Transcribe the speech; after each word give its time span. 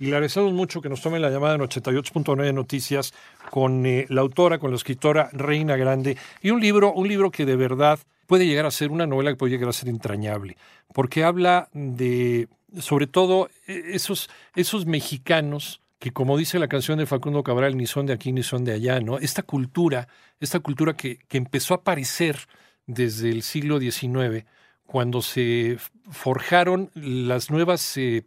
Y 0.00 0.06
le 0.06 0.12
agradecemos 0.12 0.54
mucho 0.54 0.80
que 0.80 0.88
nos 0.88 1.02
tomen 1.02 1.20
la 1.20 1.28
llamada 1.28 1.56
en 1.56 1.60
88.9 1.60 2.54
Noticias 2.54 3.12
con 3.50 3.84
eh, 3.84 4.06
la 4.08 4.22
autora, 4.22 4.58
con 4.58 4.70
la 4.70 4.76
escritora 4.76 5.28
Reina 5.32 5.76
Grande, 5.76 6.16
y 6.40 6.50
un 6.50 6.60
libro, 6.60 6.94
un 6.94 7.06
libro 7.06 7.30
que 7.30 7.44
de 7.44 7.54
verdad 7.54 7.98
puede 8.26 8.46
llegar 8.46 8.64
a 8.64 8.70
ser 8.70 8.90
una 8.90 9.06
novela 9.06 9.30
que 9.30 9.36
puede 9.36 9.52
llegar 9.52 9.68
a 9.68 9.74
ser 9.74 9.90
entrañable, 9.90 10.56
porque 10.94 11.22
habla 11.22 11.68
de, 11.74 12.48
sobre 12.78 13.08
todo, 13.08 13.50
e, 13.66 13.90
esos, 13.92 14.30
esos 14.54 14.86
mexicanos 14.86 15.82
que 15.98 16.12
como 16.12 16.38
dice 16.38 16.58
la 16.58 16.68
canción 16.68 16.98
de 16.98 17.04
Facundo 17.04 17.42
Cabral, 17.42 17.76
ni 17.76 17.86
son 17.86 18.06
de 18.06 18.14
aquí 18.14 18.32
ni 18.32 18.42
son 18.42 18.64
de 18.64 18.72
allá, 18.72 19.00
¿no? 19.00 19.18
Esta 19.18 19.42
cultura, 19.42 20.08
esta 20.40 20.60
cultura 20.60 20.94
que, 20.94 21.18
que 21.28 21.36
empezó 21.36 21.74
a 21.74 21.76
aparecer 21.76 22.38
desde 22.86 23.28
el 23.28 23.42
siglo 23.42 23.78
XIX, 23.78 24.46
cuando 24.86 25.20
se 25.20 25.76
forjaron 26.10 26.90
las 26.94 27.50
nuevas 27.50 27.98
eh, 27.98 28.24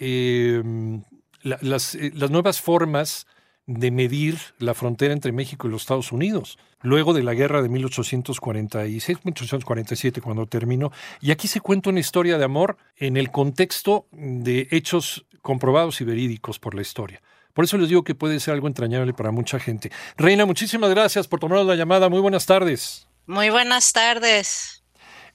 Em, 0.00 1.02
las, 1.42 1.94
eh, 1.94 2.12
las 2.14 2.30
nuevas 2.30 2.60
formas 2.60 3.26
de 3.66 3.90
medir 3.90 4.38
la 4.58 4.72
frontera 4.72 5.12
entre 5.12 5.30
México 5.30 5.68
y 5.68 5.70
los 5.70 5.82
Estados 5.82 6.10
Unidos, 6.10 6.58
luego 6.80 7.12
de 7.12 7.22
la 7.22 7.34
guerra 7.34 7.60
de 7.60 7.68
1846, 7.68 9.18
1847, 9.24 10.22
cuando 10.22 10.46
terminó. 10.46 10.90
Y 11.20 11.32
aquí 11.32 11.48
se 11.48 11.60
cuenta 11.60 11.90
una 11.90 12.00
historia 12.00 12.38
de 12.38 12.44
amor 12.44 12.78
en 12.96 13.18
el 13.18 13.30
contexto 13.30 14.06
de 14.10 14.68
hechos 14.70 15.26
comprobados 15.42 16.00
y 16.00 16.04
verídicos 16.04 16.58
por 16.58 16.74
la 16.74 16.80
historia. 16.80 17.20
Por 17.52 17.64
eso 17.64 17.76
les 17.76 17.88
digo 17.88 18.04
que 18.04 18.14
puede 18.14 18.40
ser 18.40 18.54
algo 18.54 18.68
entrañable 18.68 19.12
para 19.12 19.32
mucha 19.32 19.58
gente. 19.58 19.90
Reina, 20.16 20.46
muchísimas 20.46 20.90
gracias 20.90 21.28
por 21.28 21.40
tomar 21.40 21.64
la 21.64 21.74
llamada. 21.74 22.08
Muy 22.08 22.20
buenas 22.20 22.46
tardes. 22.46 23.06
Muy 23.26 23.50
buenas 23.50 23.92
tardes. 23.92 24.82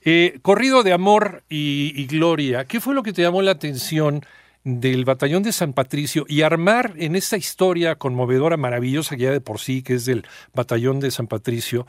Eh, 0.00 0.40
corrido 0.42 0.82
de 0.82 0.92
amor 0.92 1.44
y, 1.48 1.92
y 1.94 2.06
gloria, 2.06 2.64
¿qué 2.64 2.80
fue 2.80 2.94
lo 2.94 3.02
que 3.02 3.12
te 3.12 3.22
llamó 3.22 3.42
la 3.42 3.52
atención? 3.52 4.24
Del 4.64 5.04
batallón 5.04 5.42
de 5.42 5.52
San 5.52 5.74
Patricio 5.74 6.24
y 6.26 6.42
armar 6.42 6.94
en 6.96 7.16
esta 7.16 7.36
historia 7.36 7.96
conmovedora, 7.96 8.56
maravillosa 8.56 9.14
ya 9.14 9.30
de 9.30 9.40
por 9.40 9.60
sí, 9.60 9.82
que 9.82 9.94
es 9.94 10.06
del 10.06 10.26
batallón 10.54 11.00
de 11.00 11.10
San 11.10 11.26
Patricio, 11.26 11.86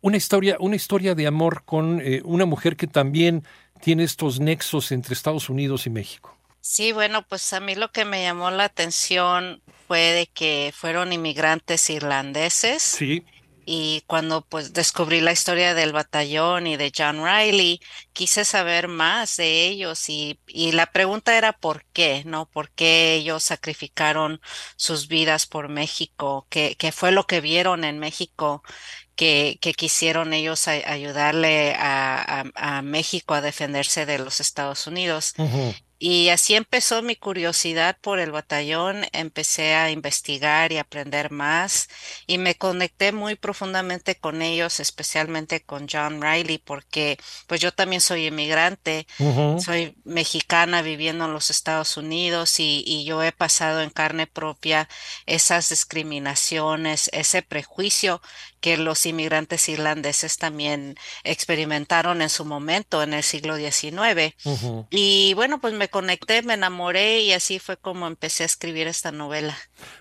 una 0.00 0.16
historia, 0.16 0.56
una 0.60 0.76
historia 0.76 1.14
de 1.14 1.26
amor 1.26 1.62
con 1.64 2.00
eh, 2.00 2.20
una 2.24 2.44
mujer 2.44 2.76
que 2.76 2.86
también 2.86 3.44
tiene 3.80 4.04
estos 4.04 4.40
nexos 4.40 4.92
entre 4.92 5.14
Estados 5.14 5.48
Unidos 5.48 5.86
y 5.86 5.90
México. 5.90 6.36
Sí, 6.60 6.92
bueno, 6.92 7.24
pues 7.28 7.52
a 7.52 7.60
mí 7.60 7.76
lo 7.76 7.92
que 7.92 8.04
me 8.04 8.22
llamó 8.22 8.50
la 8.50 8.64
atención 8.64 9.62
fue 9.86 10.00
de 10.00 10.26
que 10.26 10.72
fueron 10.74 11.12
inmigrantes 11.12 11.88
irlandeses. 11.90 12.82
Sí 12.82 13.24
y 13.68 14.04
cuando 14.06 14.46
pues 14.46 14.72
descubrí 14.72 15.20
la 15.20 15.32
historia 15.32 15.74
del 15.74 15.92
batallón 15.92 16.68
y 16.68 16.76
de 16.76 16.92
John 16.96 17.24
Riley, 17.24 17.80
quise 18.12 18.44
saber 18.44 18.86
más 18.86 19.36
de 19.36 19.66
ellos 19.66 20.08
y, 20.08 20.40
y, 20.46 20.70
la 20.70 20.86
pregunta 20.86 21.36
era 21.36 21.52
por 21.52 21.84
qué, 21.92 22.22
¿no? 22.24 22.46
¿Por 22.48 22.70
qué 22.70 23.14
ellos 23.14 23.42
sacrificaron 23.42 24.40
sus 24.76 25.08
vidas 25.08 25.46
por 25.46 25.68
México? 25.68 26.46
¿Qué, 26.48 26.76
qué 26.78 26.92
fue 26.92 27.10
lo 27.10 27.26
que 27.26 27.40
vieron 27.40 27.82
en 27.82 27.98
México 27.98 28.62
que, 29.16 29.58
que 29.60 29.74
quisieron 29.74 30.32
ellos 30.32 30.68
ayudarle 30.68 31.74
a, 31.74 32.42
a, 32.42 32.78
a, 32.78 32.82
México 32.82 33.34
a 33.34 33.40
defenderse 33.40 34.06
de 34.06 34.18
los 34.18 34.40
Estados 34.40 34.86
Unidos? 34.86 35.34
Y 35.98 36.28
así 36.28 36.54
empezó 36.54 37.00
mi 37.02 37.16
curiosidad 37.16 37.96
por 38.02 38.18
el 38.18 38.30
batallón, 38.30 39.06
empecé 39.12 39.74
a 39.74 39.90
investigar 39.90 40.70
y 40.72 40.76
aprender 40.78 41.30
más 41.30 41.88
y 42.26 42.36
me 42.36 42.54
conecté 42.54 43.12
muy 43.12 43.34
profundamente 43.34 44.14
con 44.16 44.42
ellos, 44.42 44.78
especialmente 44.80 45.62
con 45.64 45.86
John 45.90 46.20
Riley, 46.20 46.58
porque 46.58 47.18
pues 47.46 47.62
yo 47.62 47.72
también 47.72 48.02
soy 48.02 48.26
inmigrante, 48.26 49.06
soy 49.58 49.96
mexicana 50.04 50.82
viviendo 50.82 51.24
en 51.24 51.32
los 51.32 51.48
Estados 51.50 51.96
Unidos 51.96 52.60
y, 52.60 52.84
y 52.86 53.04
yo 53.04 53.22
he 53.22 53.32
pasado 53.32 53.80
en 53.80 53.90
carne 53.90 54.26
propia 54.26 54.88
esas 55.24 55.70
discriminaciones, 55.70 57.08
ese 57.12 57.40
prejuicio 57.42 58.20
que 58.66 58.76
los 58.76 59.06
inmigrantes 59.06 59.68
irlandeses 59.68 60.38
también 60.38 60.96
experimentaron 61.22 62.20
en 62.20 62.28
su 62.28 62.44
momento 62.44 63.00
en 63.00 63.14
el 63.14 63.22
siglo 63.22 63.56
XIX. 63.56 64.34
Y 64.90 65.34
bueno, 65.34 65.60
pues 65.60 65.72
me 65.72 65.88
conecté, 65.88 66.42
me 66.42 66.54
enamoré 66.54 67.20
y 67.20 67.30
así 67.30 67.60
fue 67.60 67.76
como 67.76 68.08
empecé 68.08 68.42
a 68.42 68.46
escribir 68.46 68.88
esta 68.88 69.12
novela. 69.12 69.56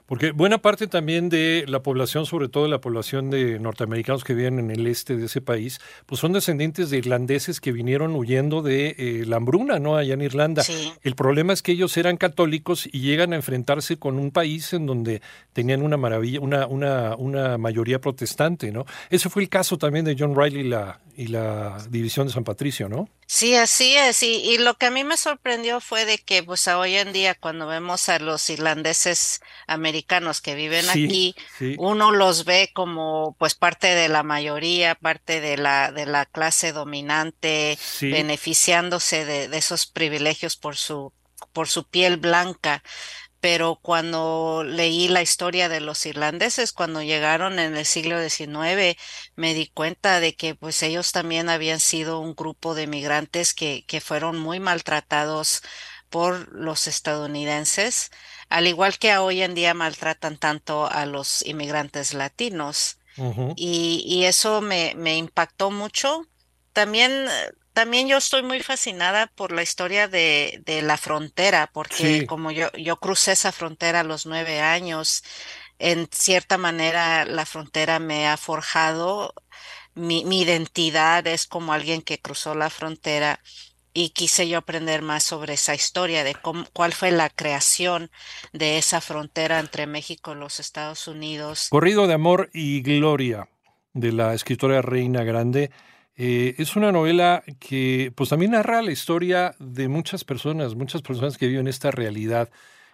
Porque 0.07 0.31
buena 0.31 0.57
parte 0.59 0.87
también 0.87 1.29
de 1.29 1.65
la 1.67 1.83
población, 1.83 2.25
sobre 2.25 2.47
todo 2.47 2.67
la 2.67 2.81
población 2.81 3.29
de 3.29 3.59
norteamericanos 3.59 4.23
que 4.23 4.33
viven 4.33 4.57
en 4.57 4.71
el 4.71 4.87
este 4.87 5.15
de 5.15 5.25
ese 5.25 5.41
país, 5.41 5.79
pues 6.07 6.19
son 6.19 6.33
descendientes 6.33 6.89
de 6.89 6.97
irlandeses 6.97 7.61
que 7.61 7.71
vinieron 7.71 8.15
huyendo 8.15 8.63
de 8.63 8.95
eh, 8.97 9.25
la 9.27 9.35
hambruna, 9.35 9.77
¿no? 9.77 9.95
Allá 9.95 10.15
en 10.15 10.21
Irlanda. 10.21 10.63
El 11.03 11.15
problema 11.15 11.53
es 11.53 11.61
que 11.61 11.73
ellos 11.73 11.97
eran 11.97 12.17
católicos 12.17 12.87
y 12.91 13.01
llegan 13.01 13.33
a 13.33 13.35
enfrentarse 13.35 13.97
con 13.97 14.17
un 14.17 14.31
país 14.31 14.73
en 14.73 14.87
donde 14.87 15.21
tenían 15.53 15.83
una 15.83 15.97
maravilla, 15.97 16.39
una, 16.39 16.65
una, 16.65 17.15
una 17.15 17.59
mayoría 17.59 17.99
protestante, 17.99 18.54
¿no? 18.63 18.85
Ese 19.09 19.29
fue 19.29 19.43
el 19.43 19.49
caso 19.49 19.77
también 19.77 20.05
de 20.05 20.15
John 20.17 20.35
Riley 20.35 20.61
y 20.61 20.69
la, 20.69 20.99
y 21.15 21.27
la 21.27 21.77
división 21.89 22.27
de 22.27 22.33
San 22.33 22.43
Patricio, 22.43 22.89
¿no? 22.89 23.09
Sí, 23.27 23.55
así 23.55 23.95
es. 23.95 24.21
Y, 24.23 24.35
y, 24.51 24.57
lo 24.57 24.75
que 24.75 24.85
a 24.85 24.91
mí 24.91 25.03
me 25.03 25.17
sorprendió 25.17 25.81
fue 25.81 26.05
de 26.05 26.17
que, 26.17 26.43
pues, 26.43 26.67
hoy 26.67 26.95
en 26.95 27.13
día, 27.13 27.35
cuando 27.35 27.67
vemos 27.67 28.07
a 28.09 28.19
los 28.19 28.49
irlandeses 28.49 29.41
americanos 29.67 30.41
que 30.41 30.55
viven 30.55 30.89
aquí, 30.89 31.35
uno 31.77 32.11
los 32.11 32.45
ve 32.45 32.71
como, 32.73 33.35
pues, 33.39 33.55
parte 33.55 33.87
de 33.87 34.09
la 34.09 34.23
mayoría, 34.23 34.95
parte 34.95 35.41
de 35.41 35.57
la, 35.57 35.91
de 35.91 36.05
la 36.05 36.25
clase 36.25 36.71
dominante, 36.71 37.77
beneficiándose 38.01 39.25
de, 39.25 39.47
de 39.47 39.57
esos 39.57 39.87
privilegios 39.87 40.55
por 40.55 40.75
su, 40.75 41.11
por 41.53 41.67
su 41.67 41.87
piel 41.87 42.17
blanca 42.17 42.83
pero 43.45 43.75
cuando 43.79 44.63
leí 44.65 45.07
la 45.07 45.21
historia 45.21 45.69
de 45.69 45.79
los 45.79 46.07
irlandeses, 46.07 46.73
cuando 46.73 47.03
llegaron 47.03 47.59
en 47.59 47.77
el 47.77 47.85
siglo 47.85 48.19
XIX, 48.19 48.97
me 49.35 49.53
di 49.53 49.67
cuenta 49.67 50.19
de 50.19 50.35
que 50.35 50.55
pues 50.55 50.81
ellos 50.81 51.11
también 51.11 51.49
habían 51.49 51.79
sido 51.79 52.21
un 52.21 52.33
grupo 52.33 52.73
de 52.73 52.87
migrantes 52.87 53.53
que, 53.53 53.85
que 53.85 54.01
fueron 54.01 54.39
muy 54.39 54.59
maltratados 54.59 55.61
por 56.09 56.51
los 56.55 56.87
estadounidenses, 56.87 58.09
al 58.49 58.65
igual 58.65 58.97
que 58.97 59.15
hoy 59.15 59.43
en 59.43 59.53
día 59.53 59.75
maltratan 59.75 60.39
tanto 60.39 60.89
a 60.89 61.05
los 61.05 61.45
inmigrantes 61.45 62.15
latinos. 62.15 62.97
y, 63.55 64.03
y, 64.07 64.25
eso 64.25 64.61
me, 64.61 64.95
me 64.97 65.17
impactó 65.17 65.69
mucho. 65.69 66.27
También 66.73 67.27
también 67.75 68.07
yo 68.07 68.15
estoy 68.15 68.41
muy 68.41 68.61
fascinada 68.61 69.27
por 69.35 69.51
la 69.51 69.61
historia 69.61 70.07
de, 70.07 70.61
de 70.65 70.81
la 70.81 70.95
frontera, 70.95 71.69
porque 71.73 72.25
como 72.25 72.49
yo, 72.51 72.71
yo 72.71 72.95
crucé 73.01 73.33
esa 73.33 73.51
frontera 73.51 73.99
a 73.99 74.03
los 74.05 74.25
nueve 74.25 74.61
años, 74.61 75.23
en 75.77 76.07
cierta 76.09 76.57
manera 76.57 77.25
la 77.25 77.45
frontera 77.45 77.99
me 77.99 78.29
ha 78.29 78.37
forjado, 78.37 79.33
mi, 79.93 80.23
mi 80.23 80.43
identidad 80.43 81.27
es 81.27 81.47
como 81.47 81.73
alguien 81.73 82.01
que 82.01 82.17
cruzó 82.17 82.55
la 82.55 82.69
frontera 82.69 83.41
y 83.93 84.11
quise 84.11 84.47
yo 84.47 84.57
aprender 84.57 85.01
más 85.01 85.23
sobre 85.23 85.55
esa 85.55 85.75
historia, 85.75 86.23
de 86.23 86.33
cómo, 86.35 86.63
cuál 86.71 86.93
fue 86.93 87.11
la 87.11 87.29
creación 87.29 88.09
de 88.53 88.77
esa 88.77 89.01
frontera 89.01 89.59
entre 89.59 89.85
México 89.85 90.31
y 90.31 90.35
los 90.35 90.61
Estados 90.61 91.09
Unidos. 91.09 91.67
Corrido 91.71 92.07
de 92.07 92.13
amor 92.13 92.49
y 92.53 92.81
gloria 92.81 93.49
de 93.91 94.13
la 94.13 94.33
escritora 94.33 94.81
Reina 94.81 95.25
Grande. 95.25 95.71
Eh, 96.17 96.55
es 96.59 96.75
una 96.77 96.91
novela 96.93 97.43
que 97.59 98.13
pues 98.15 98.29
también 98.29 98.51
narra 98.51 98.81
la 98.81 98.91
historia 98.91 99.55
de 99.59 99.89
muchas 99.89 100.23
personas, 100.23 100.75
muchas 100.75 101.01
personas 101.01 101.37
que 101.37 101.47
viven 101.47 101.67
esta 101.67 101.91
realidad, 101.91 102.49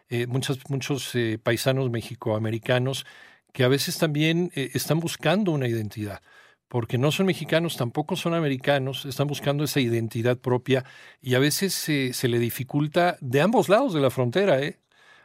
eh, 0.09 0.25
muchos, 0.27 0.59
muchos 0.69 1.13
eh, 1.15 1.37
paisanos 1.41 1.91
mexicoamericanos 1.91 3.05
que 3.53 3.63
a 3.63 3.67
veces 3.67 3.97
también 3.97 4.51
están 4.55 4.99
buscando 5.01 5.51
una 5.51 5.67
identidad, 5.67 6.21
porque 6.69 6.97
no 6.97 7.11
son 7.11 7.25
mexicanos, 7.25 7.75
tampoco 7.77 8.15
son 8.15 8.33
americanos, 8.33 9.05
están 9.05 9.27
buscando 9.27 9.65
esa 9.65 9.81
identidad 9.81 10.37
propia 10.39 10.85
y 11.21 11.35
a 11.35 11.39
veces 11.39 11.73
se 11.73 12.27
le 12.29 12.39
dificulta 12.39 13.17
de 13.21 13.41
ambos 13.41 13.67
lados 13.69 13.93
de 13.93 13.99
la 14.01 14.09
frontera. 14.09 14.61
¿eh? 14.61 14.80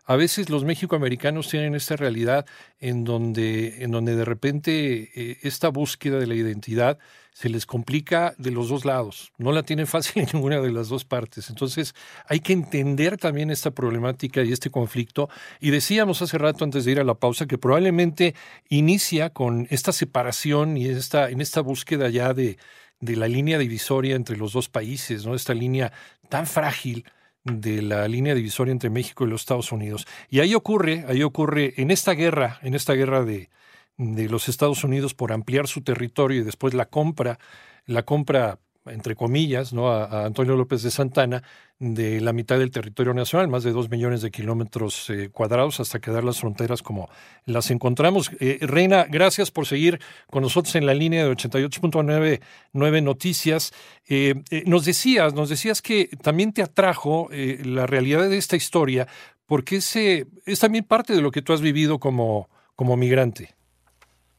A 0.07 0.15
veces 0.15 0.51
los 0.51 0.65
mexicoamericanos 0.65 1.49
tienen 1.49 1.75
esta 1.75 1.97
realidad 1.97 2.47
en 2.79 3.03
donde, 3.03 3.83
en 3.83 3.91
donde 3.91 4.15
de 4.15 4.25
repente 4.25 5.11
eh, 5.15 5.39
esta 5.43 5.69
búsqueda 5.69 6.21
de 6.21 6.29
la 6.29 6.37
identidad 6.37 6.99
se 7.33 7.49
les 7.49 7.67
complica 7.67 8.35
de 8.39 8.53
los 8.53 8.69
dos 8.69 8.85
lados, 8.85 9.33
no 9.37 9.51
la 9.51 9.65
tienen 9.65 9.87
fácil 9.89 10.23
en 10.23 10.29
ninguna 10.33 10.61
de 10.61 10.71
las 10.71 10.89
dos 10.89 11.05
partes. 11.05 11.51
Entonces 11.51 11.93
hay 12.27 12.39
que 12.39 12.53
entender 12.53 13.17
también 13.17 13.51
esta 13.51 13.73
problemática 13.73 14.45
y 14.45 14.53
este 14.53 14.71
conflicto. 14.71 15.29
Y 15.61 15.71
decíamos 15.71 16.23
hace 16.23 16.39
rato 16.39 16.65
antes 16.65 16.85
de 16.85 16.93
ir 16.93 17.01
a 17.01 17.05
la 17.05 17.15
pausa 17.15 17.47
que 17.47 17.59
probablemente 17.59 18.37
inicia 18.69 19.31
con 19.31 19.67
esta 19.71 19.91
separación 19.91 20.77
y 20.77 20.87
esta, 20.87 21.31
en 21.31 21.41
esta 21.41 21.63
búsqueda 21.63 22.09
ya 22.11 22.33
de, 22.33 22.59
de 23.01 23.17
la 23.17 23.27
línea 23.27 23.59
divisoria 23.59 24.15
entre 24.15 24.37
los 24.37 24.53
dos 24.53 24.69
países, 24.69 25.27
¿no? 25.27 25.35
esta 25.35 25.53
línea 25.53 25.93
tan 26.29 26.47
frágil 26.47 27.05
de 27.47 27.83
la 27.83 28.07
línea 28.09 28.35
divisoria 28.35 28.73
entre 28.73 28.91
México 28.91 29.25
y 29.25 29.31
los 29.31 29.43
Estados 29.43 29.73
Unidos. 29.73 30.07
Y 30.29 30.41
ahí 30.41 30.55
ocurre, 30.55 31.05
ahí 31.09 31.23
ocurre 31.23 31.75
en 31.77 31.91
esta 31.91 32.13
guerra, 32.13 32.59
en 32.63 32.75
esta 32.75 32.95
guerra 32.95 33.25
de, 33.25 33.49
de 33.97 34.29
los 34.29 34.49
Estados 34.49 34.85
Unidos 34.85 35.15
por 35.15 35.33
ampliar 35.33 35.69
su 35.69 35.83
territorio 35.83 36.41
y 36.41 36.45
después 36.45 36.75
la 36.75 36.87
compra, 36.87 37.39
la 37.87 38.05
compra 38.05 38.59
entre 38.89 39.15
comillas, 39.15 39.73
¿no? 39.73 39.91
a, 39.91 40.27
Antonio 40.27 40.57
López 40.57 40.83
de 40.83 40.91
Santana 40.91 41.43
de 41.79 42.21
la 42.21 42.33
mitad 42.33 42.59
del 42.59 42.71
territorio 42.71 43.13
nacional, 43.13 43.49
más 43.49 43.63
de 43.63 43.73
dos 43.73 43.91
millones 43.91 44.23
de 44.23 44.31
kilómetros 44.31 45.11
eh, 45.11 45.29
cuadrados, 45.31 45.79
hasta 45.79 46.01
quedar 46.01 46.25
las 46.25 46.41
fronteras 46.41 46.83
como 46.83 47.11
las 47.45 47.71
encontramos. 47.71 48.31
Eh, 48.41 48.59
Reina, 48.63 49.07
gracias 49.09 49.51
por 49.51 49.67
seguir 49.67 50.01
con 50.31 50.43
nosotros 50.43 50.75
en 50.75 50.87
la 50.87 50.95
línea 50.95 51.25
de 51.25 51.33
88.99 51.33 53.03
Noticias. 53.03 53.73
Eh, 54.09 54.35
nos 54.65 54.85
decías, 54.85 55.35
nos 55.35 55.51
decías 55.51 55.83
que 55.83 56.09
también 56.23 56.53
te 56.53 56.63
atrajo 56.63 57.29
la 57.31 57.87
realidad 57.87 58.29
de 58.29 58.39
esta 58.39 58.57
historia, 58.57 59.07
porque 59.47 59.77
ese 59.77 60.27
es 60.47 60.61
también 60.61 60.85
parte 60.85 61.15
de 61.15 61.21
lo 61.21 61.31
que 61.31 61.43
tú 61.43 61.53
has 61.53 61.61
vivido 61.61 61.99
como, 61.99 62.49
como 62.75 62.97
migrante. 62.97 63.55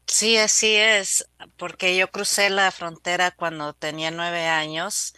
Sí, 0.07 0.37
así 0.37 0.73
es, 0.73 1.27
porque 1.57 1.97
yo 1.97 2.09
crucé 2.11 2.49
la 2.49 2.71
frontera 2.71 3.31
cuando 3.31 3.73
tenía 3.73 4.11
nueve 4.11 4.45
años, 4.47 5.13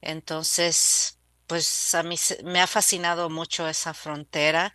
entonces, 0.00 1.20
pues 1.46 1.94
a 1.94 2.02
mí 2.02 2.16
me 2.44 2.60
ha 2.60 2.66
fascinado 2.66 3.30
mucho 3.30 3.68
esa 3.68 3.94
frontera 3.94 4.72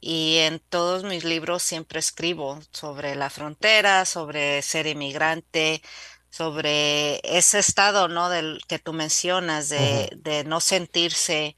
y 0.00 0.38
en 0.38 0.60
todos 0.60 1.04
mis 1.04 1.24
libros 1.24 1.62
siempre 1.62 1.98
escribo 2.00 2.60
sobre 2.72 3.14
la 3.16 3.30
frontera, 3.30 4.04
sobre 4.04 4.62
ser 4.62 4.86
inmigrante, 4.86 5.82
sobre 6.30 7.20
ese 7.24 7.58
estado, 7.58 8.08
¿no? 8.08 8.28
Del 8.30 8.60
que 8.68 8.78
tú 8.78 8.92
mencionas, 8.92 9.68
de, 9.68 10.10
de 10.16 10.44
no 10.44 10.60
sentirse 10.60 11.56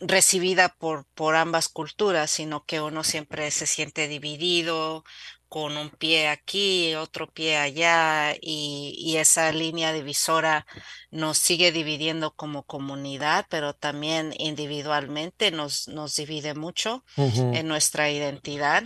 recibida 0.00 0.68
por, 0.68 1.04
por 1.14 1.36
ambas 1.36 1.68
culturas, 1.68 2.30
sino 2.30 2.64
que 2.64 2.80
uno 2.80 3.04
siempre 3.04 3.50
se 3.50 3.66
siente 3.66 4.08
dividido, 4.08 5.04
con 5.48 5.76
un 5.78 5.90
pie 5.90 6.28
aquí, 6.28 6.94
otro 6.94 7.26
pie 7.30 7.56
allá, 7.56 8.34
y, 8.40 9.16
esa 9.16 9.50
línea 9.50 9.92
divisora 9.92 10.66
nos 11.10 11.38
sigue 11.38 11.72
dividiendo 11.72 12.34
como 12.34 12.62
comunidad, 12.64 13.46
pero 13.48 13.74
también 13.74 14.34
individualmente 14.38 15.50
nos, 15.50 15.88
nos 15.88 16.14
divide 16.16 16.54
mucho 16.54 17.02
en 17.16 17.66
nuestra 17.66 18.10
identidad. 18.10 18.84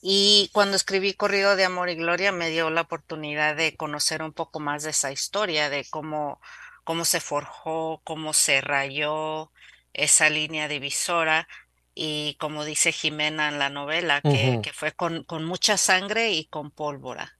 Y 0.00 0.50
cuando 0.52 0.76
escribí 0.76 1.12
Corrido 1.14 1.56
de 1.56 1.64
Amor 1.64 1.90
y 1.90 1.96
Gloria 1.96 2.32
me 2.32 2.50
dio 2.50 2.70
la 2.70 2.80
oportunidad 2.82 3.54
de 3.54 3.76
conocer 3.76 4.22
un 4.22 4.32
poco 4.32 4.60
más 4.60 4.82
de 4.82 4.90
esa 4.90 5.12
historia, 5.12 5.68
de 5.68 5.86
cómo, 5.90 6.40
cómo 6.84 7.04
se 7.04 7.20
forjó, 7.20 8.00
cómo 8.04 8.32
se 8.32 8.60
rayó, 8.60 9.52
esa 9.94 10.30
línea 10.30 10.68
divisora 10.68 11.48
y 11.94 12.36
como 12.40 12.64
dice 12.64 12.92
Jimena 12.92 13.48
en 13.48 13.58
la 13.58 13.68
novela, 13.68 14.20
que, 14.22 14.70
fue 14.72 14.92
con, 14.92 15.26
mucha 15.44 15.76
sangre 15.76 16.32
y 16.32 16.46
con 16.46 16.70
pólvora. 16.70 17.36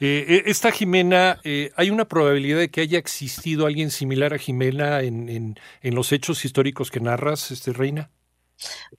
Eh, 0.00 0.24
eh, 0.28 0.42
esta 0.46 0.72
Jimena, 0.72 1.40
eh, 1.44 1.70
¿hay 1.76 1.90
una 1.90 2.06
probabilidad 2.06 2.58
de 2.58 2.70
que 2.70 2.80
haya 2.80 2.98
existido 2.98 3.66
alguien 3.66 3.90
similar 3.90 4.34
a 4.34 4.38
Jimena 4.38 5.02
en, 5.02 5.56
en, 5.82 5.94
los 5.94 6.10
hechos 6.12 6.44
históricos 6.44 6.90
que 6.90 7.00
narras, 7.00 7.50
este, 7.52 7.72
Reina? 7.72 8.10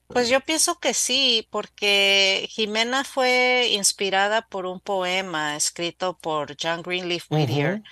Pues 0.08 0.30
yo 0.30 0.40
pienso 0.40 0.80
que 0.80 0.94
sí, 0.94 1.48
porque 1.52 2.48
Jimena 2.50 3.04
fue 3.04 3.70
inspirada 3.74 4.48
por 4.48 4.66
un 4.66 4.80
poema 4.80 5.58
escrito 5.58 6.18
por 6.18 6.56
John 6.62 6.82
Greenleaf 6.82 7.26
Whittier. 7.30 7.84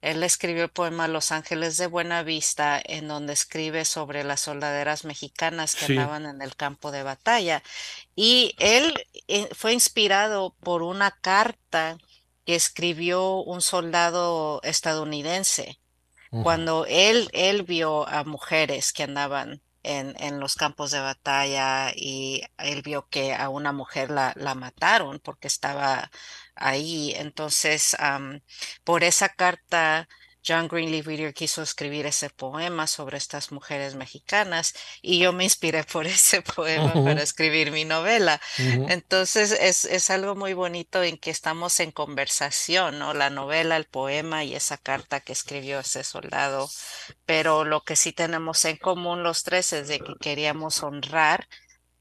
Él 0.00 0.22
escribió 0.22 0.64
el 0.64 0.70
poema 0.70 1.08
Los 1.08 1.32
Ángeles 1.32 1.76
de 1.76 1.88
Buena 1.88 2.22
Vista, 2.22 2.80
en 2.84 3.08
donde 3.08 3.32
escribe 3.32 3.84
sobre 3.84 4.22
las 4.22 4.40
soldaderas 4.40 5.04
mexicanas 5.04 5.74
que 5.74 5.86
andaban 5.86 6.26
en 6.26 6.40
el 6.40 6.54
campo 6.54 6.92
de 6.92 7.02
batalla. 7.02 7.62
Y 8.14 8.54
él 8.58 8.94
eh, 9.26 9.48
fue 9.52 9.72
inspirado 9.72 10.54
por 10.60 10.82
una 10.82 11.10
carta 11.10 11.98
que 12.44 12.54
escribió 12.54 13.42
un 13.42 13.60
soldado 13.60 14.60
estadounidense. 14.62 15.80
Cuando 16.42 16.84
él, 16.86 17.30
él 17.32 17.62
vio 17.62 18.06
a 18.06 18.22
mujeres 18.22 18.92
que 18.92 19.02
andaban 19.02 19.62
en, 19.82 20.14
en, 20.22 20.40
los 20.40 20.56
campos 20.56 20.90
de 20.90 21.00
batalla 21.00 21.92
y 21.94 22.42
él 22.58 22.82
vio 22.82 23.08
que 23.08 23.34
a 23.34 23.48
una 23.48 23.72
mujer 23.72 24.10
la, 24.10 24.32
la 24.36 24.54
mataron 24.54 25.20
porque 25.20 25.48
estaba 25.48 26.10
ahí. 26.54 27.12
Entonces, 27.16 27.96
por 28.84 29.04
esa 29.04 29.28
carta, 29.30 30.08
John 30.46 30.68
Greenleaf 30.68 31.06
Whittier 31.06 31.34
quiso 31.34 31.62
escribir 31.62 32.06
ese 32.06 32.30
poema 32.30 32.86
sobre 32.86 33.18
estas 33.18 33.52
mujeres 33.52 33.94
mexicanas 33.94 34.74
y 35.02 35.18
yo 35.18 35.32
me 35.32 35.44
inspiré 35.44 35.84
por 35.84 36.06
ese 36.06 36.42
poema 36.56 36.92
para 36.92 37.22
escribir 37.22 37.70
mi 37.70 37.84
novela. 37.84 38.40
Entonces 38.56 39.52
es, 39.52 39.84
es, 39.84 40.10
algo 40.10 40.34
muy 40.34 40.54
bonito 40.54 41.02
en 41.02 41.18
que 41.18 41.30
estamos 41.30 41.80
en 41.80 41.90
conversación, 41.90 42.98
¿no? 42.98 43.14
La 43.14 43.30
novela, 43.30 43.76
el 43.76 43.86
poema 43.86 44.44
y 44.44 44.54
esa 44.54 44.78
carta 44.78 45.20
que 45.20 45.32
escribió 45.32 45.80
ese 45.80 46.04
soldado. 46.04 46.68
Pero 47.26 47.64
lo 47.64 47.82
que 47.82 47.96
sí 47.96 48.12
tenemos 48.12 48.64
en 48.64 48.76
común 48.76 49.22
los 49.22 49.42
tres 49.42 49.72
es 49.72 49.88
de 49.88 50.00
que 50.00 50.14
queríamos 50.20 50.82
honrar 50.82 51.48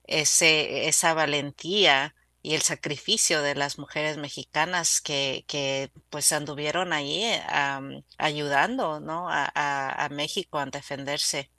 ese, 0.05 0.87
esa 0.87 1.13
valentía 1.13 2.15
y 2.47 2.55
el 2.55 2.61
sacrificio 2.61 3.41
de 3.41 3.55
las 3.55 3.77
mujeres 3.77 4.15
mexicanas 4.15 5.01
que, 5.01 5.43
que 5.47 5.91
pues 6.09 6.31
anduvieron 6.31 6.93
ahí 6.93 7.29
ayudando 8.17 9.01
¿no? 9.01 9.27
a, 9.29 9.51
a, 9.53 10.07
México 10.07 10.57
a 10.57 10.65
defenderse. 10.67 11.49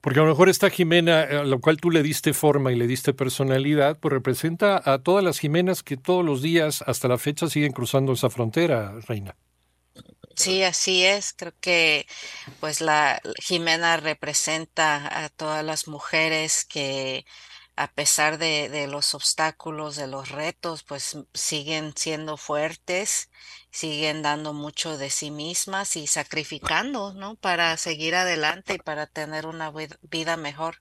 Porque 0.00 0.18
a 0.18 0.24
lo 0.24 0.28
mejor 0.28 0.48
esta 0.48 0.70
Jimena, 0.70 1.20
a 1.22 1.44
la 1.44 1.58
cual 1.58 1.76
tú 1.76 1.92
le 1.92 2.02
diste 2.02 2.34
forma 2.34 2.72
y 2.72 2.74
le 2.74 2.88
diste 2.88 3.14
personalidad, 3.14 3.96
pues 4.00 4.12
representa 4.12 4.82
a 4.84 4.98
todas 4.98 5.22
las 5.22 5.38
Jimenas 5.38 5.84
que 5.84 5.96
todos 5.96 6.24
los 6.24 6.42
días 6.42 6.82
hasta 6.84 7.06
la 7.06 7.18
fecha 7.18 7.48
siguen 7.48 7.70
cruzando 7.70 8.14
esa 8.14 8.28
frontera, 8.28 8.94
Reina. 9.06 9.36
Sí, 10.34 10.64
así 10.64 11.04
es. 11.04 11.32
Creo 11.32 11.52
que 11.60 12.08
pues 12.58 12.80
la 12.80 13.20
Jimena 13.40 13.98
representa 13.98 15.24
a 15.24 15.28
todas 15.28 15.64
las 15.64 15.86
mujeres 15.86 16.64
que 16.64 17.24
a 17.78 17.86
pesar 17.86 18.38
de, 18.38 18.88
los 18.88 19.14
obstáculos, 19.14 19.94
de 19.94 20.08
los 20.08 20.30
retos, 20.30 20.82
pues 20.82 21.16
siguen 21.32 21.92
siendo 21.94 22.36
fuertes, 22.36 23.30
siguen 23.70 24.20
dando 24.20 24.52
mucho 24.52 24.98
de 24.98 25.10
sí 25.10 25.30
mismas 25.30 25.94
y 25.94 26.08
sacrificando, 26.08 27.14
¿no? 27.14 27.36
Para 27.36 27.76
seguir 27.76 28.16
adelante 28.16 28.74
y 28.74 28.78
para 28.78 29.06
tener 29.06 29.46
una 29.46 29.72
vida 30.10 30.36
mejor. 30.36 30.78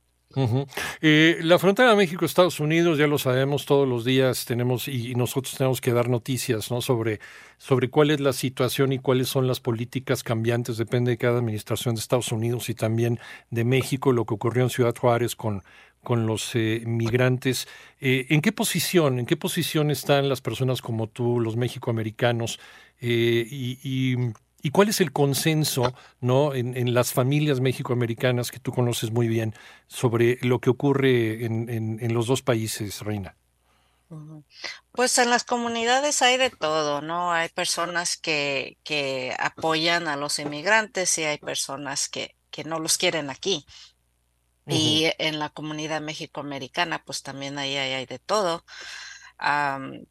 Eh, 1.02 1.40
la 1.42 1.58
frontera 1.58 1.92
de 1.92 1.96
México-Estados 1.96 2.60
Unidos, 2.60 2.98
ya 2.98 3.08
lo 3.08 3.18
sabemos, 3.18 3.66
todos 3.66 3.88
los 3.88 4.04
días 4.04 4.46
tenemos 4.46 4.88
y, 4.88 5.16
nosotros 5.16 5.56
tenemos 5.56 5.80
que 5.80 5.94
dar 5.94 6.10
noticias 6.10 6.70
¿no? 6.70 6.82
sobre, 6.82 7.20
sobre 7.58 7.90
cuál 7.90 8.12
es 8.12 8.20
la 8.20 8.34
situación 8.34 8.92
y 8.92 9.00
cuáles 9.00 9.30
son 9.30 9.48
las 9.48 9.62
políticas 9.62 10.24
cambiantes, 10.24 10.78
depende 10.78 11.12
de 11.12 11.18
cada 11.18 11.40
administración 11.40 11.96
de 11.96 12.02
Estados 12.02 12.32
Unidos 12.32 12.70
y 12.70 12.76
también 12.76 13.20
de 13.52 13.64
México, 13.64 14.12
lo 14.12 14.26
que 14.26 14.34
ocurrió 14.34 14.64
en 14.64 14.70
Ciudad 14.70 14.96
Juárez 14.96 15.36
con 15.36 15.64
con 16.04 16.26
los 16.26 16.56
eh, 16.56 16.84
migrantes. 16.86 17.68
Eh, 18.00 18.28
¿En 18.30 18.42
qué 18.42 18.52
posición, 18.52 19.20
en 19.20 19.26
qué 19.26 19.38
posición 19.38 19.92
están 19.92 20.30
las 20.30 20.42
personas 20.42 20.82
como 20.82 21.08
tú, 21.08 21.40
los 21.40 21.56
mexicoamericanos? 21.58 22.60
Eh, 23.00 23.48
y, 23.50 24.16
cuál 24.72 24.90
es 24.90 25.00
el 25.00 25.14
consenso 25.14 25.94
¿no? 26.20 26.54
En, 26.54 26.94
las 26.94 27.14
familias 27.14 27.62
mexicoamericanas 27.62 28.52
que 28.52 28.60
tú 28.60 28.74
conoces 28.74 29.12
muy 29.12 29.30
bien 29.30 29.56
sobre 29.88 30.40
lo 30.42 30.60
que 30.60 30.70
ocurre 30.70 31.46
en, 31.46 31.70
en, 31.70 32.14
los 32.14 32.28
dos 32.28 32.42
países, 32.42 33.00
Reina? 33.00 33.38
Pues 34.92 35.18
en 35.18 35.30
las 35.30 35.46
comunidades 35.46 36.22
hay 36.22 36.38
de 36.38 36.50
todo, 36.50 37.02
¿no? 37.02 37.32
Hay 37.32 37.48
personas 37.50 38.18
que, 38.18 38.78
que 38.84 39.36
apoyan 39.40 40.08
a 40.08 40.18
los 40.18 40.38
inmigrantes 40.40 41.18
y 41.18 41.24
hay 41.24 41.38
personas 41.38 42.10
que, 42.10 42.36
que 42.52 42.64
no 42.64 42.80
los 42.80 42.98
quieren 42.98 43.30
aquí. 43.30 43.66
Y 44.70 45.12
en 45.18 45.40
la 45.40 45.50
comunidad 45.50 46.02
mexicoamericana, 46.02 47.04
pues 47.04 47.24
también 47.24 47.58
ahí 47.58 47.78
hay, 47.78 48.06
de 48.06 48.20
todo. 48.20 48.66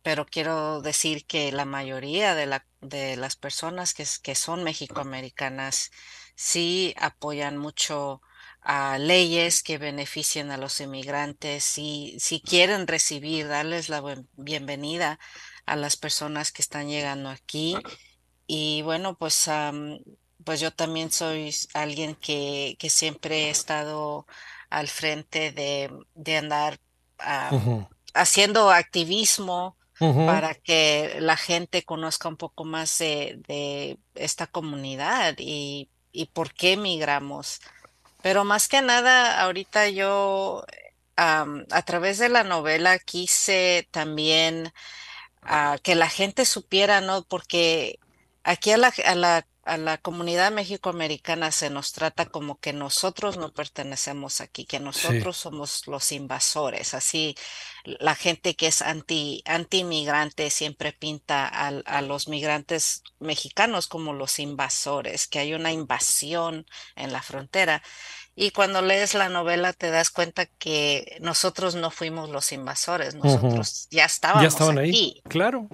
pero 0.03 0.27
quiero 0.27 0.81
decir 0.81 1.27
que 1.27 1.53
la 1.53 1.65
mayoría 1.65 2.35
de, 2.35 2.47
la, 2.47 2.67
de 2.81 3.17
las 3.17 3.37
personas 3.37 3.95
que, 3.95 4.35
son 4.35 4.65
mexicoamericanas 4.65 5.91
sí 6.35 6.95
apoyan 6.99 7.57
mucho 7.57 8.23
a 8.63 8.99
leyes 8.99 9.63
que 9.63 9.79
beneficien 9.79 10.51
a 10.51 10.57
los 10.57 10.81
inmigrantes 10.81 11.79
y 11.79 12.17
si 12.19 12.41
quieren 12.41 12.87
recibir, 12.87 13.47
darles 13.47 13.89
la 13.89 14.03
bienvenida 14.37 15.21
a 15.67 15.77
las 15.77 15.97
personas 15.97 16.51
que 16.51 16.63
están 16.63 16.89
llegando 16.89 17.29
aquí. 17.29 17.77
Y 18.47 18.83
bueno, 18.83 19.17
pues, 19.17 19.49
pues 20.47 20.61
yo 20.61 20.71
también 20.71 21.11
soy 21.11 21.53
alguien 21.75 22.15
que, 22.15 22.77
que 22.79 22.89
siempre 22.89 23.47
he 23.47 23.51
estado 23.51 24.29
al 24.71 24.87
frente 24.87 25.51
de, 25.51 25.91
de 26.15 26.37
andar 26.37 26.79
haciendo 28.15 28.71
activismo 28.71 29.77
para 29.99 30.55
que 30.55 31.17
la 31.19 31.37
gente 31.37 31.83
conozca 31.83 32.29
un 32.29 32.37
poco 32.37 32.65
más 32.65 32.97
de, 32.99 33.99
esta 34.15 34.47
comunidad 34.47 35.35
y, 35.39 35.91
y, 36.13 36.27
por 36.27 36.55
qué 36.55 36.77
migramos. 36.77 37.61
Pero 38.23 38.45
más 38.45 38.69
que 38.69 38.83
nada, 38.83 39.43
ahorita 39.43 39.89
yo 39.89 40.65
a 41.17 41.83
través 41.85 42.19
de 42.19 42.29
la 42.29 42.45
novela 42.45 43.01
quise 43.01 43.89
también 43.91 44.73
ah, 45.43 45.79
que 45.83 45.97
la 45.97 46.09
gente 46.09 46.45
supiera, 46.45 47.01
¿no? 47.01 47.25
Porque 47.25 47.99
aquí 48.45 48.71
a 48.71 48.77
la, 48.77 48.93
a 49.05 49.15
la 49.17 49.47
a 49.67 49.77
la 49.77 49.99
comunidad 49.99 50.53
mexicoamericana 50.53 51.51
se 51.51 51.71
nos 51.71 51.93
trata 51.93 52.27
como 52.27 52.61
que 52.61 52.73
nosotros 52.73 53.37
no 53.37 53.53
pertenecemos 53.53 54.41
aquí, 54.41 54.65
que 54.65 54.79
nosotros 54.79 55.37
somos 55.37 55.87
los 55.89 56.13
invasores. 56.13 56.95
Así 56.95 57.35
la 57.85 58.15
gente 58.15 58.55
que 58.55 58.69
es 58.69 58.81
anti, 58.81 59.43
anti 59.45 59.79
inmigrante 59.79 60.51
siempre 60.51 60.93
pinta 60.93 61.47
a, 61.49 62.03
los 62.03 62.29
migrantes 62.29 63.03
mexicanos 63.19 63.89
como 63.89 64.13
los 64.13 64.39
invasores, 64.39 65.27
que 65.27 65.41
hay 65.41 65.55
una 65.55 65.73
invasión 65.73 66.67
en 66.95 67.13
la 67.13 67.23
frontera. 67.23 67.83
Y 68.37 68.51
cuando 68.53 68.83
lees 68.83 69.15
la 69.15 69.29
novela 69.29 69.73
te 69.73 69.91
das 69.91 70.11
cuenta 70.11 70.47
que 70.47 71.17
nosotros 71.21 71.75
no 71.75 71.91
fuimos 71.91 72.31
los 72.31 72.53
invasores, 72.53 73.15
nosotros 73.15 73.89
ya 73.91 74.05
estábamos 74.05 74.43
ya 74.43 74.49
estaban 74.49 74.79
aquí. 74.79 74.89
Ahí. 75.17 75.23
Claro. 75.29 75.69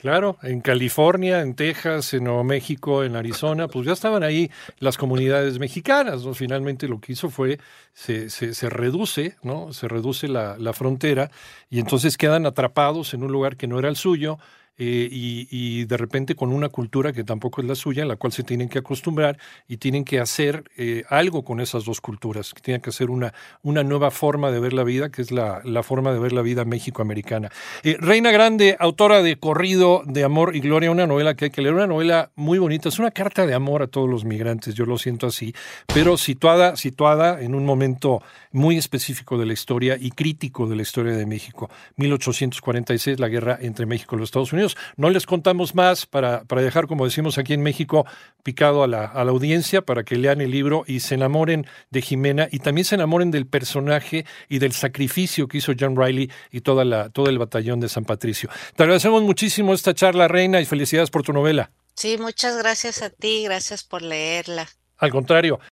Claro, 0.00 0.38
en 0.42 0.62
California, 0.62 1.42
en 1.42 1.54
Texas, 1.54 2.14
en 2.14 2.24
Nuevo 2.24 2.42
México, 2.42 3.04
en 3.04 3.16
Arizona, 3.16 3.68
pues 3.68 3.84
ya 3.84 3.92
estaban 3.92 4.22
ahí 4.22 4.50
las 4.78 4.96
comunidades 4.96 5.58
mexicanas, 5.58 6.24
¿no? 6.24 6.32
Finalmente 6.32 6.88
lo 6.88 7.02
que 7.02 7.12
hizo 7.12 7.28
fue, 7.28 7.58
se, 7.92 8.30
se, 8.30 8.54
se 8.54 8.70
reduce, 8.70 9.36
¿no? 9.42 9.74
Se 9.74 9.88
reduce 9.88 10.26
la, 10.26 10.56
la 10.56 10.72
frontera 10.72 11.30
y 11.68 11.80
entonces 11.80 12.16
quedan 12.16 12.46
atrapados 12.46 13.12
en 13.12 13.24
un 13.24 13.30
lugar 13.30 13.58
que 13.58 13.66
no 13.66 13.78
era 13.78 13.90
el 13.90 13.96
suyo, 13.96 14.38
eh, 14.82 15.08
y, 15.12 15.84
de 15.84 15.96
repente 15.98 16.34
con 16.34 16.52
una 16.52 16.70
cultura 16.70 17.12
que 17.12 17.22
tampoco 17.22 17.60
es 17.60 17.66
la 17.66 17.74
suya, 17.74 18.00
en 18.02 18.08
la 18.08 18.16
cual 18.16 18.32
se 18.32 18.42
tienen 18.42 18.70
que 18.70 18.78
acostumbrar 18.78 19.36
y 19.68 19.76
tienen 19.76 20.04
que 20.04 20.20
hacer 20.20 20.64
eh, 20.78 21.04
algo 21.10 21.44
con 21.44 21.60
esas 21.60 21.84
dos 21.84 22.00
culturas, 22.00 22.54
que 22.54 22.62
tienen 22.62 22.80
que 22.80 22.88
hacer 22.88 23.10
una, 23.10 23.34
una 23.62 23.84
nueva 23.84 24.10
forma 24.10 24.50
de 24.50 24.58
ver 24.58 24.72
la 24.72 24.82
vida, 24.82 25.10
que 25.10 25.20
es 25.20 25.32
la, 25.32 25.60
la 25.64 25.82
forma 25.82 26.14
de 26.14 26.18
ver 26.18 26.32
la 26.32 26.40
vida 26.40 26.64
méxico-americana. 26.64 27.50
Eh, 27.82 27.98
Reina 28.00 28.30
Grande, 28.30 28.76
autora 28.80 29.22
de 29.22 29.36
Corrido 29.36 30.02
de 30.06 30.24
Amor 30.24 30.56
y 30.56 30.60
Gloria, 30.60 30.90
una 30.90 31.06
novela 31.06 31.34
que 31.34 31.46
hay 31.46 31.50
que 31.50 31.60
leer, 31.60 31.74
una 31.74 31.86
novela 31.86 32.30
muy 32.34 32.58
bonita, 32.58 32.88
es 32.88 32.98
una 32.98 33.10
carta 33.10 33.44
de 33.44 33.52
amor 33.52 33.82
a 33.82 33.86
todos 33.86 34.08
los 34.08 34.24
migrantes, 34.24 34.74
yo 34.74 34.86
lo 34.86 34.96
siento 34.96 35.26
así, 35.26 35.54
pero 35.92 36.16
situada, 36.16 36.76
situada 36.76 37.42
en 37.42 37.54
un 37.54 37.66
momento 37.66 38.22
muy 38.50 38.78
específico 38.78 39.36
de 39.36 39.44
la 39.44 39.52
historia 39.52 39.98
y 40.00 40.10
crítico 40.10 40.66
de 40.66 40.76
la 40.76 40.82
historia 40.82 41.12
de 41.12 41.26
México. 41.26 41.68
1846, 41.96 43.20
la 43.20 43.28
guerra 43.28 43.58
entre 43.60 43.84
México 43.84 44.16
y 44.16 44.20
los 44.20 44.28
Estados 44.28 44.54
Unidos. 44.54 44.69
No 44.96 45.10
les 45.10 45.26
contamos 45.26 45.74
más 45.74 46.06
para, 46.06 46.44
para 46.44 46.62
dejar, 46.62 46.86
como 46.86 47.04
decimos 47.04 47.38
aquí 47.38 47.52
en 47.52 47.62
México, 47.62 48.06
picado 48.42 48.82
a 48.82 48.86
la, 48.86 49.04
a 49.04 49.24
la 49.24 49.30
audiencia 49.30 49.82
para 49.82 50.04
que 50.04 50.16
lean 50.16 50.40
el 50.40 50.50
libro 50.50 50.84
y 50.86 51.00
se 51.00 51.14
enamoren 51.14 51.66
de 51.90 52.02
Jimena 52.02 52.48
y 52.50 52.58
también 52.60 52.84
se 52.84 52.94
enamoren 52.94 53.30
del 53.30 53.46
personaje 53.46 54.24
y 54.48 54.58
del 54.58 54.72
sacrificio 54.72 55.48
que 55.48 55.58
hizo 55.58 55.72
John 55.78 55.96
Riley 55.96 56.30
y 56.50 56.60
toda 56.60 56.84
la, 56.84 57.10
todo 57.10 57.28
el 57.28 57.38
batallón 57.38 57.80
de 57.80 57.88
San 57.88 58.04
Patricio. 58.04 58.48
Te 58.76 58.82
agradecemos 58.82 59.22
muchísimo 59.22 59.74
esta 59.74 59.94
charla, 59.94 60.28
Reina, 60.28 60.60
y 60.60 60.64
felicidades 60.64 61.10
por 61.10 61.22
tu 61.22 61.32
novela. 61.32 61.70
Sí, 61.94 62.16
muchas 62.18 62.56
gracias 62.56 63.02
a 63.02 63.10
ti, 63.10 63.44
gracias 63.44 63.84
por 63.84 64.02
leerla. 64.02 64.68
Al 64.98 65.10
contrario. 65.10 65.60